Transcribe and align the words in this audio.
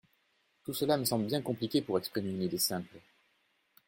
Tout 0.63 0.73
cela 0.73 0.97
me 0.97 1.03
semble 1.05 1.27
bien 1.27 1.43
compliqué 1.43 1.83
pour 1.83 1.99
exprimer 1.99 2.31
une 2.31 2.41
idée 2.41 2.57
simple. 2.57 2.97